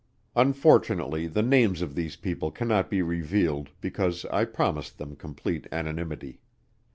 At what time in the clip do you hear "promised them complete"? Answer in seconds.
4.45-5.67